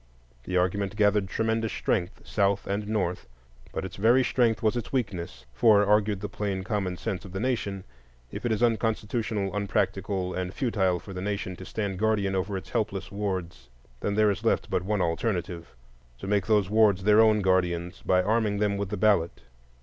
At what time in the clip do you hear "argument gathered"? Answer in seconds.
0.57-1.27